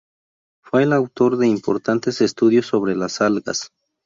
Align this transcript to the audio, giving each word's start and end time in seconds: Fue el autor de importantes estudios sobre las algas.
Fue 0.63 0.81
el 0.81 0.93
autor 0.93 1.37
de 1.37 1.47
importantes 1.47 2.21
estudios 2.21 2.65
sobre 2.65 2.95
las 2.95 3.21
algas. 3.21 3.69